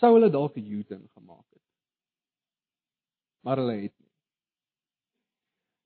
[0.00, 1.62] sou hulle dalk 'n U-turn gemaak het.
[3.44, 4.03] Maar hulle het.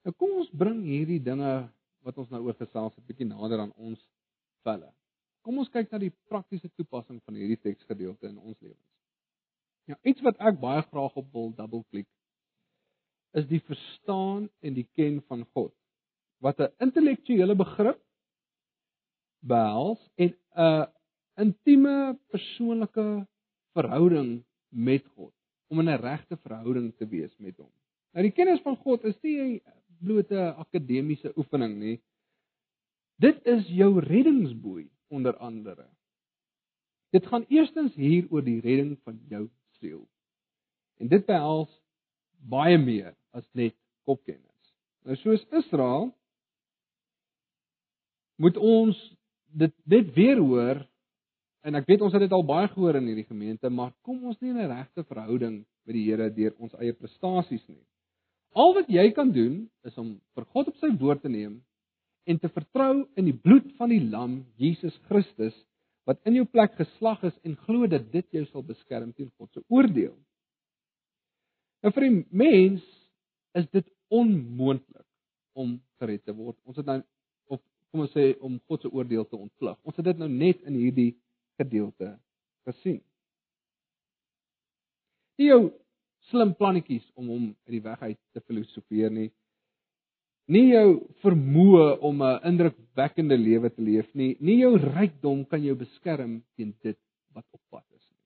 [0.08, 1.48] Nou kom ons bring hierdie dinge
[2.06, 4.00] wat ons nou oor gesels 'n bietjie nader aan ons
[4.64, 4.88] velle.
[5.44, 8.88] Kom ons kyk na die praktiese toepassing van hierdie teksgedeelte in ons lewens.
[9.84, 12.08] Ja, iets wat ek baie graag op wil dubbelklik
[13.36, 15.74] is die verstaan en die ken van God.
[16.40, 18.00] Wat 'n intellektuele begrip
[19.44, 20.86] behels en 'n
[21.36, 23.26] intieme persoonlike
[23.76, 25.34] verhouding met God,
[25.68, 27.72] om in 'n regte verhouding te wees met hom.
[28.12, 29.62] Nou die kennis van God is nie
[30.00, 31.96] blote akademiese oefening nie.
[33.18, 35.86] Dit is jou reddingsboei onder andere.
[37.10, 39.48] Dit gaan eerstens hier oor die redding van jou
[39.80, 40.04] siel.
[40.98, 41.70] En dit behels
[42.38, 43.74] baie meer as net
[44.06, 44.74] kopkennis.
[45.06, 46.10] Nou soos Israel
[48.38, 48.98] moet ons
[49.58, 50.84] dit dit weer hoor
[51.66, 54.38] en ek weet ons het dit al baie gehoor in hierdie gemeente, maar kom ons
[54.40, 57.84] nie in 'n regte verhouding met die Here deur ons eie prestasies nie.
[58.58, 61.60] Al wat jy kan doen is om vir God op sy woord te neem
[62.28, 65.54] en te vertrou in die bloed van die lam Jesus Christus
[66.08, 69.52] wat in jou plek geslag is en glo dat dit jou sal beskerm teen God
[69.52, 70.16] se oordeel.
[71.84, 72.82] Nou vir 'n mens
[73.54, 75.06] is dit onmoontlik
[75.54, 76.56] om gered te word.
[76.64, 77.02] Ons het nou
[77.46, 79.78] of kom ons sê om God se oordeel te ontvlug.
[79.84, 81.12] Ons het dit nou net in hierdie
[81.60, 82.18] gedeelte
[82.66, 83.02] gesien.
[85.38, 85.72] Nie jou
[86.28, 89.30] slim plannetjies om hom uit die weg uit te filosofeer nie.
[90.48, 90.88] Nie jou
[91.22, 94.36] vermoë om 'n indrukwekkende lewe te leef nie.
[94.40, 96.98] Nie jou rykdom kan jou beskerm teen dit
[97.34, 98.24] wat op pad is nie.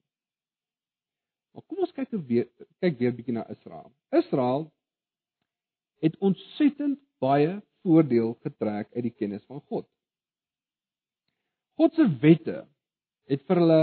[1.54, 2.48] Maar kom ons kyk weer
[2.80, 3.92] kyk weer bietjie na Israel.
[4.12, 4.70] Israel
[6.02, 9.86] het ontsettend baie voordeel getrek uit die kennis van God.
[11.78, 12.68] God se wette
[13.30, 13.82] het vir hulle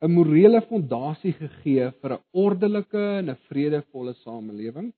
[0.00, 4.92] 'n morele fondasie gegee vir 'n ordelike en 'n vredevolle samelewing.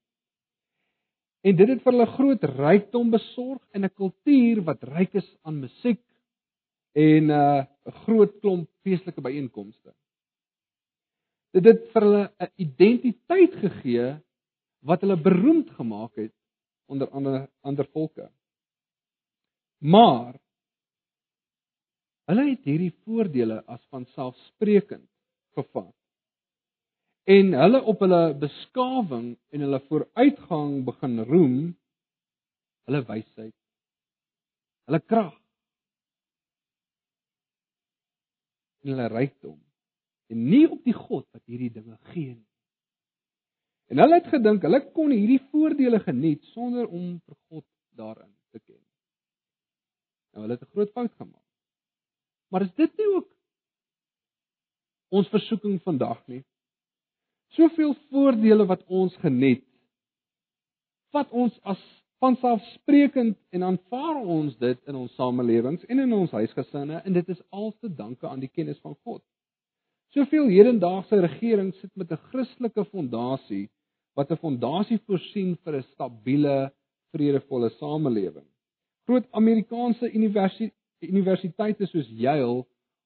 [1.43, 5.61] En dit het vir hulle groot rykdom besorg en 'n kultuur wat ryk is aan
[5.61, 6.03] musiek
[6.93, 7.65] en 'n uh,
[8.05, 9.95] groot klomp feestelike byeenkomste.
[11.53, 14.21] Dit het vir hulle 'n identiteit gegee
[14.85, 16.35] wat hulle beroemd gemaak het
[16.89, 18.31] onder ander ander volke.
[19.79, 20.37] Maar
[22.31, 25.09] Hulle het hierdie voordele as vanselfsprekend
[25.59, 25.95] gevat.
[27.27, 31.57] En hulle op hulle beskawing en hulle vooruitgang begin roem
[32.87, 33.57] hulle wysheid.
[34.87, 35.35] Hulle krag.
[38.87, 39.59] Hulle rykdom.
[40.31, 42.47] En nie op die God wat hierdie dinge gee nie.
[43.91, 47.67] En hulle het gedink hulle kon hierdie voordele geniet sonder om vir God
[47.99, 48.83] daarin te ken.
[50.31, 51.50] Nou hulle het 'n groot fout gemaak.
[52.51, 53.29] Maar is dit nie ook
[55.11, 56.43] ons versoeking vandag nie?
[57.55, 59.65] Soveel voordele wat ons geniet,
[61.15, 61.81] vat ons as
[62.21, 67.41] vanselfsprekend en aanvaar ons dit in ons samelewings en in ons huisgesinne en dit is
[67.51, 69.23] als te danke aan die kennis van God.
[70.15, 73.71] Soveel hedendaagse regerings sit met 'n Christelike fondasie
[74.15, 76.73] wat 'n fondasie voorsien vir 'n stabiele,
[77.13, 78.47] vredevolle samelewing.
[79.07, 80.11] Groot Amerikaanse
[81.09, 82.65] universiteite soos Yale,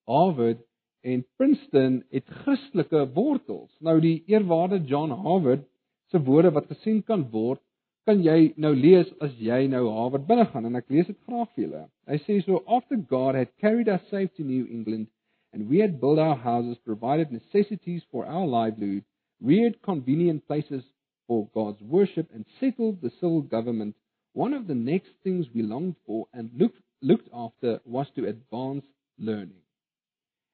[0.08, 0.62] Harvard
[1.04, 3.70] en Princeton het Christelike wortels.
[3.80, 5.66] Nou die eerwaarde John Harvard
[6.10, 7.60] se woorde wat gesien kan word,
[8.04, 11.48] kan jy nou lees as jy nou Harvard binne gaan en ek lees dit graag
[11.54, 11.84] vir julle.
[12.10, 15.08] Hy sê so after God had carried us safe to New England
[15.54, 19.04] and we had built our houses, provided necessities for our livelihood,
[19.40, 20.82] reared convenient places
[21.26, 23.94] for God's worship and settled the civil government,
[24.32, 28.84] one of the next things we longed for and looked looked after was to advance
[29.18, 29.62] learning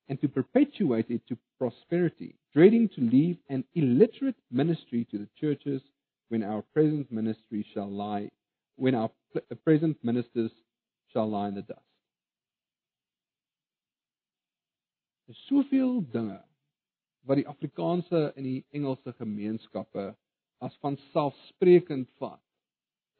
[0.09, 5.81] and to perpetuate it to prosperity, dreading to leave an illiterate ministry to the churches
[6.29, 8.29] when our present ministry shall lie,
[8.77, 10.51] when our uh, present ministers
[11.13, 11.81] shall lie in the dust.
[15.29, 16.41] Is soveel dinge
[17.23, 20.09] wat die Afrikaanse en die Engelse gemeenskappe
[20.59, 22.43] as van selfsprekend vat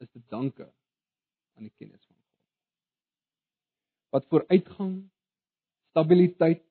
[0.03, 0.67] is te danke
[1.55, 2.10] aan die kennis
[4.11, 4.95] wat vooruitgang,
[5.91, 6.63] stabiliteit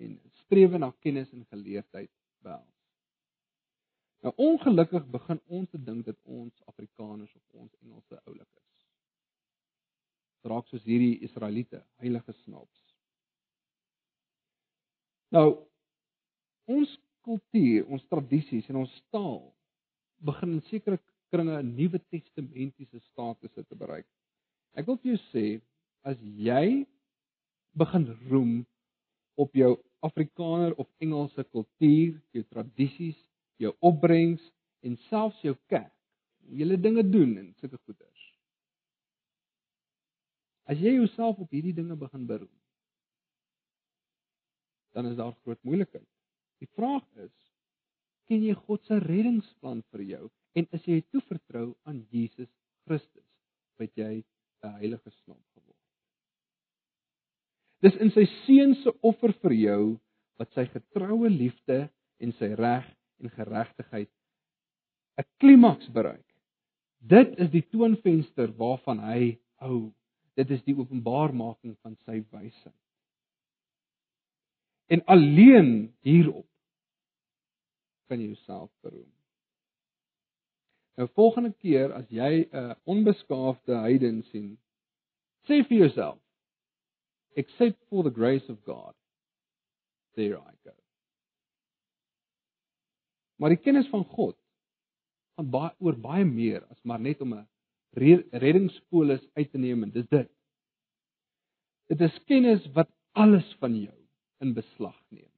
[0.00, 2.10] en strewe na kennis en geleerdheid
[2.44, 2.70] behels.
[4.24, 8.62] Nou ongelukkig begin ons te dink dat ons Afrikaners of ons Engelse oulik is.
[10.44, 12.80] raak soos hierdie Israeliete, heilige snaps.
[15.32, 15.46] Nou
[16.68, 16.90] ons
[17.24, 19.40] kultuur, ons tradisies en ons taal
[20.24, 20.98] begin in sekere
[21.32, 24.06] kringe 'n Nuwe Testamentiese status te bereik.
[24.76, 25.46] Ek wil vir jou sê
[26.04, 26.84] as jy
[27.74, 28.54] begin roem
[29.40, 33.16] op jou Afrikaner of Engelse kultuur, jou tradisies,
[33.58, 34.42] jou opbrengs
[34.84, 35.92] en selfs jou kerk,
[36.44, 38.26] julle dinge doen en sulke goeders.
[40.68, 42.52] As jy jouself op hierdie dinge begin beroem,
[44.94, 46.06] dan is daar groot moeilikheid.
[46.62, 47.34] Die vraag is,
[48.30, 50.24] ken jy God se reddingsplan vir jou
[50.56, 52.52] en is jy toevertrou aan Jesus
[52.86, 53.26] Christus?
[53.80, 54.22] Wat jy
[54.64, 55.73] 'n heilige snop geword.
[57.84, 59.80] Dis in sy seun se offer vir jou
[60.40, 61.82] wat sy getroue liefde
[62.24, 62.86] en sy reg
[63.20, 64.10] en geregtigheid
[65.20, 66.26] 'n klimaks bereik.
[66.98, 69.92] Dit is die toonvenster waarvan hy hou.
[70.34, 72.80] Dit is die openbarmaking van sy wysheid.
[74.88, 76.48] En alleen hierop
[78.08, 79.12] kan jy jouself beroem.
[80.96, 84.58] Nou volgende keer as jy 'n onbeskaafde heiden sien,
[85.46, 86.23] sê vir jouself,
[87.36, 88.94] except for the grace of God,
[90.16, 90.74] there I go.
[93.36, 94.36] Maar die kennis van God
[95.34, 97.46] gaan baie oor baie meer as maar net om 'n
[97.94, 100.30] reddingspolis uit te neem en dis dit.
[101.88, 103.98] Dit is kennis wat alles van jou
[104.40, 105.30] in beslag neem.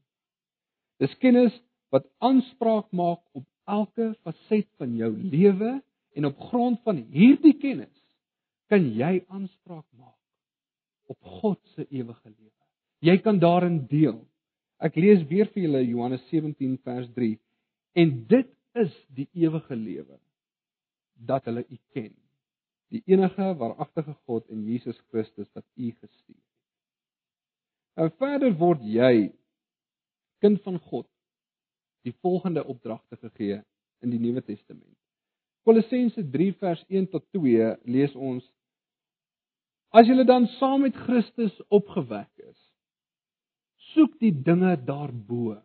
[0.98, 1.52] Dis kennis
[1.90, 5.82] wat aanspraak maak op elke faset van jou lewe
[6.16, 7.92] en op grond van hierdie kennis
[8.70, 10.15] kan jy aanspraak maak
[11.06, 12.52] op God se ewige lewe.
[13.04, 14.20] Jy kan daarin deel.
[14.82, 17.36] Ek lees weer vir julle Johannes 17 vers 3
[17.96, 20.18] en dit is die ewige lewe
[21.16, 22.12] dat hulle U ken
[22.92, 26.44] die enige waaragtige God en Jesus Christus wat U gestuur het.
[27.96, 29.30] Nou verder word jy
[30.44, 31.08] kind van God
[32.06, 33.62] die volgende opdragte gegee
[34.04, 34.94] in die Nuwe Testament.
[35.66, 38.44] Kolossense 3 vers 1 tot 2 lees ons
[39.96, 42.58] As julle dan saam met Christus opgewek is,
[43.94, 45.56] soek die dinge daarbo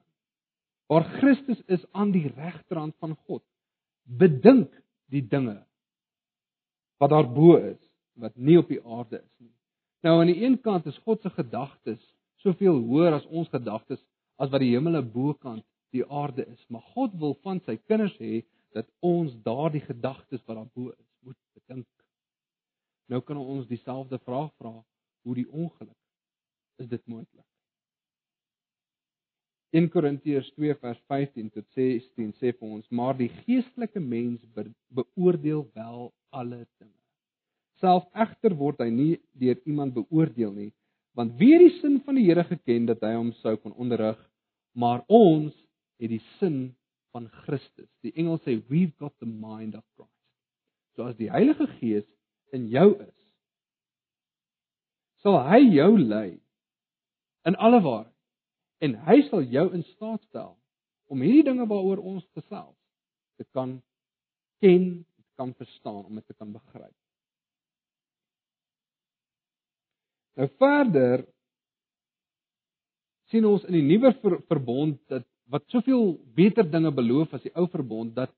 [0.91, 3.43] waar Christus is aan die regterhand van God.
[4.03, 4.71] Bedink
[5.11, 5.61] die dinge
[7.01, 7.79] wat daarbo is
[8.21, 9.53] wat nie op die aarde is nie.
[10.05, 12.01] Nou aan die een kant is God se gedagtes
[12.43, 13.99] soveel hoër as ons gedagtes
[14.41, 18.45] as wat die hemele bokant die aarde is, maar God wil van sy kinders hê
[18.75, 21.87] dat ons daardie gedagtes wat daarbo is, moet bedink.
[23.11, 24.71] Nou kan ons dieselfde vraag vra,
[25.27, 25.97] hoe die ongeluk
[26.79, 27.45] is dit moontlik?
[29.75, 34.65] 1 Korintiërs 2 vers 15 tot 16 sê vir ons, maar die geestelike mens be
[34.95, 36.97] beoordeel wel alle dinge.
[37.79, 40.71] Self egter word hy nie deur iemand beoordeel nie,
[41.15, 44.19] want wie het die sin van die Here geken dat hy hom sou kon onderrig?
[44.75, 45.55] Maar ons
[45.99, 46.71] het die sin
[47.11, 47.89] van Christus.
[48.03, 50.15] Die engel sê we've got the mind of Christ.
[50.95, 52.07] So as die Heilige Gees
[52.55, 53.17] in jou is,
[55.23, 56.39] sal hy jou lei
[57.47, 60.55] in alle waarheid en hy sal jou in staat stel
[61.11, 62.77] om hierdie dinge waaroor ons gesels
[63.37, 63.77] te kan
[64.61, 66.93] ken, te kan verstaan, om dit te kan begryp.
[70.39, 71.25] Nou verder
[73.31, 77.53] sien ons in die nuwe ver verbond dat wat soveel beter dinge beloof as die
[77.59, 78.31] ou verbond dat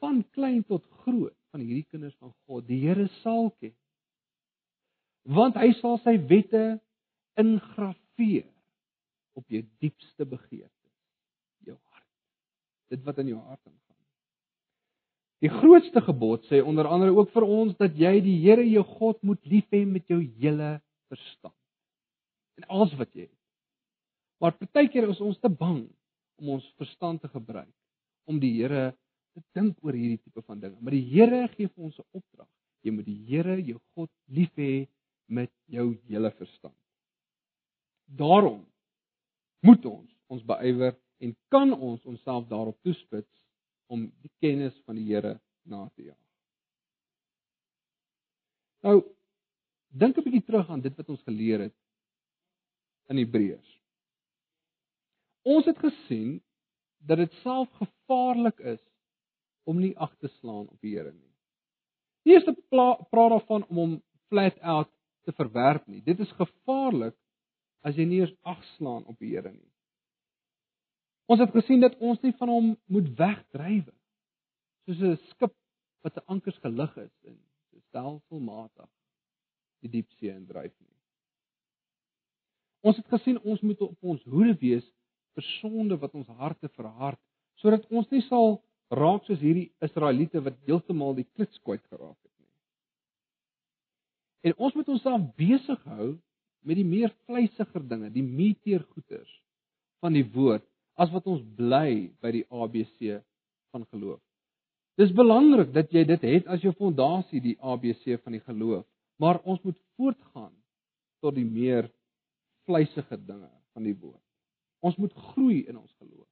[0.00, 3.74] van klein tot groot van hierdie kinders van God die Here sal ken.
[5.28, 6.80] Want hy sal sy wette
[7.38, 8.48] ingrafeer
[9.38, 10.92] op jou diepste begeertes,
[11.64, 12.08] jou hart.
[12.92, 13.78] Dit wat in jou hart aangaan.
[15.42, 19.18] Die grootste gebod sê onder andere ook vir ons dat jy die Here jou God
[19.26, 20.76] moet lief hê met jou hele
[21.10, 21.56] verstand
[22.60, 23.38] en alles wat jy het.
[24.42, 25.84] Maar partykeer is ons te bang
[26.42, 27.72] om ons verstand te gebruik
[28.30, 28.92] om die Here
[29.34, 30.78] te dink oor hierdie tipe van dinge.
[30.80, 32.48] Maar die Here gee vir ons 'n opdrag.
[32.82, 34.88] Jy moet die Here, jou God, lief hê
[35.28, 36.76] met jou hele verstand.
[38.06, 38.66] Daarom
[39.62, 43.46] moet ons ons beywer en kan ons onsself daarop toespits
[43.86, 46.22] om die kennis van die Here na te jaag.
[48.82, 49.02] Nou
[49.92, 51.76] dink 'n bietjie terug aan dit wat ons geleer het
[53.08, 53.70] in Hebreërs.
[55.42, 56.40] Ons het gesien
[56.98, 58.80] dat dit self gevaarlik is
[59.64, 61.30] om nie ag te slaan op die Here nie.
[62.26, 63.94] Die eerste praat daarvan om hom
[64.30, 64.90] flat out
[65.26, 66.02] te verwerp nie.
[66.02, 67.16] Dit is gevaarlik
[67.82, 69.70] as jy nie eens ag slaan op die Here nie.
[71.30, 73.90] Ons het gesien dat ons nie van hom moet wegdryf
[74.86, 75.54] soos 'n skip
[76.02, 77.38] wat se ankers gelig is en
[77.88, 78.90] stelselmatig
[79.82, 80.96] die diep see indryf nie.
[82.82, 84.86] Ons het gesien ons moet op ons hoede wees
[85.34, 87.20] vir sonde wat ons harte verhard
[87.62, 88.58] sodat ons nie sal
[88.92, 92.50] raak soos hierdie Israeliete wat heeltemal die klits kwyt geraak het nie.
[94.50, 96.10] En ons moet onsself besig hou
[96.62, 99.30] met die meer vleisiger dinge, die meeteer goeters
[100.02, 100.66] van die woord
[101.00, 103.22] as wat ons bly by die ABC
[103.72, 104.20] van geloof.
[105.00, 108.84] Dis belangrik dat jy dit het as jou fondasie die ABC van die geloof,
[109.16, 110.52] maar ons moet voortgaan
[111.24, 111.88] tot die meer
[112.68, 114.20] vleisige dinge van die woord.
[114.84, 116.28] Ons moet groei in ons geloof.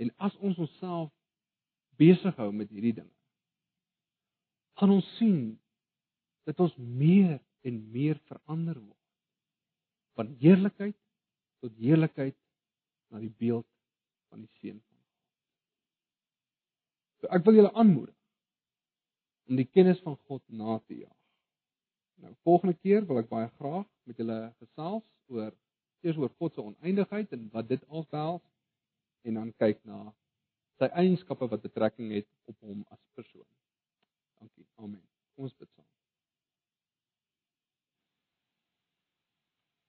[0.00, 1.10] En as ons onsself
[2.00, 3.16] besig hou met hierdie dinge,
[4.80, 5.40] gaan ons sien
[6.48, 7.36] dat ons meer
[7.68, 8.96] en meer verander word
[10.16, 10.96] van heerlikheid
[11.60, 12.36] tot heerlikheid
[13.12, 13.66] na die beeld
[14.30, 15.20] van die seun van God.
[17.20, 18.16] So ek wil julle aanmoedig
[19.50, 21.16] om die kennis van God na te jaag.
[22.24, 25.52] Nou volgende keer wil ek baie graag met julle gesels oor
[26.06, 28.44] eers oor God se oneindigheid en wat dit als behels
[29.22, 30.12] en dan kyk na
[30.80, 33.46] sy eienskappe wat betrekking het op hom as persoon.
[34.40, 34.66] Dankie.
[34.80, 35.02] Amen.
[35.36, 35.86] Ons bid saam.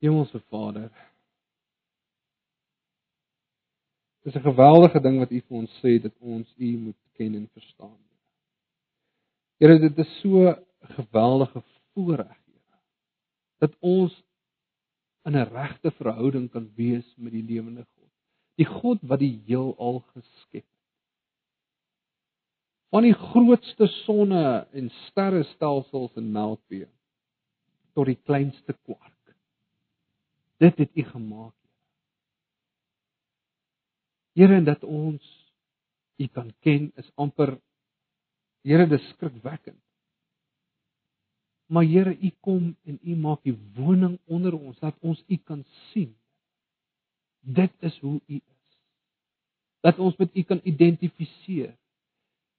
[0.01, 0.89] Hemelse Vader.
[4.23, 7.47] Dis 'n geweldige ding wat U vir ons sê dat ons U moet ken en
[7.53, 7.99] verstaan.
[9.57, 11.63] Here, dit is so 'n geweldige
[11.93, 12.77] voorreg, Here,
[13.57, 14.23] dat ons
[15.23, 18.01] in 'n regte verhouding kan wees met die lewende God.
[18.60, 20.68] Die God wat die heelal geskep het.
[22.91, 26.89] Van die grootste sonne en sterrestelsels en Melkweg
[27.95, 29.36] tot die kleinste kwark.
[30.60, 31.56] Dit het U gemaak.
[34.36, 35.24] Here en dat ons
[36.20, 37.56] U kan ken is amper
[38.62, 39.80] Here dis skrikwekkend.
[41.72, 45.64] Maar Here, U kom en U maak U woning onder ons dat ons U kan
[45.91, 46.12] sien.
[47.41, 48.77] Dit is hoe U is.
[49.79, 51.77] Dat ons met U kan identifiseer.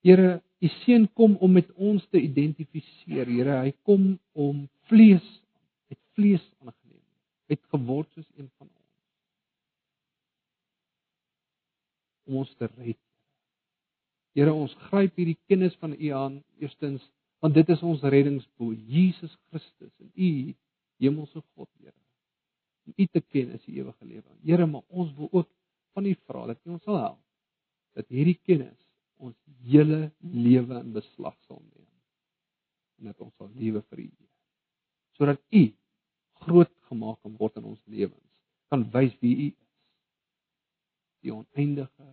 [0.02, 3.26] Here, U seun kom om met ons te identifiseer.
[3.26, 5.26] Here, hy kom om vlees
[5.90, 7.06] met vlees aangeneem.
[7.50, 8.90] Het geword soos een van ons.
[12.26, 12.98] Om ons te red.
[14.34, 17.10] Here, ons gryp hierdie kennis van U aan eerstens
[17.42, 20.54] want dit is ons reddingsboei, Jesus Christus en U
[21.02, 22.01] hemelse God, Here.
[22.86, 24.38] Om U te ken is die ewige lewe.
[24.42, 25.50] Here, maar ons wil ook
[25.92, 27.20] van U vra dat U ons sal help
[27.92, 28.78] dat hierdie kennis
[29.22, 29.36] ons
[29.68, 31.88] hele lewe in beslag sal neem.
[32.98, 34.08] En dat ons sal lewe vir U.
[35.18, 35.62] Sodat U
[36.42, 38.40] groot gemaak kan word in ons lewens,
[38.72, 39.58] kan wys wie U is.
[41.22, 42.08] Die oneindige,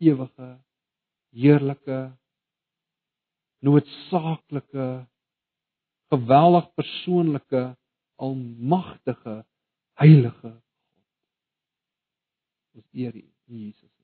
[0.00, 0.50] ewige,
[1.36, 1.98] heerlike
[3.60, 4.86] noodsaaklike
[6.10, 7.64] geweldig persoonlike
[8.16, 9.42] almagtige
[10.00, 10.62] heilige God.
[12.72, 13.99] Ons eer U, Jesus.